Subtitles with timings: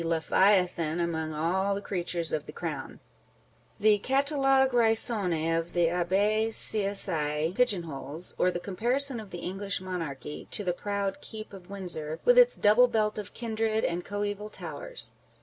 [0.01, 3.97] 388 On the Difference between Leviathan among all the creatitres of the crown," â€" the
[3.99, 9.79] catalogue raisonnee of the Abbe Sieyes's pigeon holes, â€" or the comparison of the English
[9.79, 14.49] Monarchy to" the proud keep of Windsor, with its double belt of kindred and coeval
[14.49, 15.13] towers."